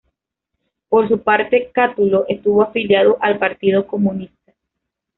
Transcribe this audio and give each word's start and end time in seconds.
Por 0.89 1.07
su 1.09 1.19
parte 1.21 1.69
Cátulo 1.71 2.25
estuvo 2.27 2.63
afiliado 2.63 3.17
al 3.21 3.37
Partido 3.37 3.85
Comunista. 3.85 4.51